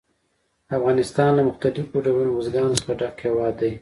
[0.77, 3.69] افغانستان له مختلفو ډولونو بزګانو څخه ډک هېواد دی.